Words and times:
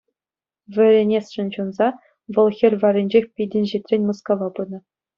Вӗренесшӗн 0.77 1.47
ҫунса, 1.57 1.87
вӑл 2.39 2.47
хӗл 2.57 2.73
варринчех 2.87 3.25
пит 3.39 3.51
инҫетрен 3.63 4.01
Мускава 4.13 4.49
пынӑ. 4.61 4.79